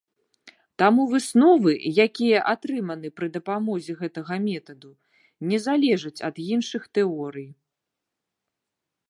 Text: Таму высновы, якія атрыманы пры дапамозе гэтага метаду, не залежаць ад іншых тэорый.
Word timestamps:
Таму 0.81 1.03
высновы, 1.11 1.73
якія 2.05 2.39
атрыманы 2.53 3.07
пры 3.17 3.27
дапамозе 3.35 3.91
гэтага 4.01 4.35
метаду, 4.49 4.91
не 5.53 5.57
залежаць 5.67 6.17
ад 6.31 6.35
іншых 6.53 6.83
тэорый. 7.01 7.49